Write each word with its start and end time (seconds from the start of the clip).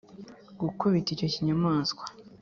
gukubita 0.61 1.09
icyo 1.11 1.27
kinyamaswa 1.33 2.03